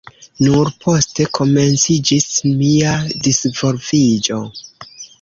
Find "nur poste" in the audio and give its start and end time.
0.45-1.27